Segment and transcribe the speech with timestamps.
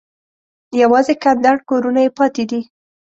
[0.81, 2.61] یوازې کنډر کورونه یې پاتې دي.